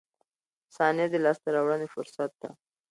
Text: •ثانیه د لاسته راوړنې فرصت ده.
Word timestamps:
•ثانیه 0.75 1.07
د 1.11 1.15
لاسته 1.25 1.47
راوړنې 1.55 1.87
فرصت 1.93 2.31
ده. 2.41 2.49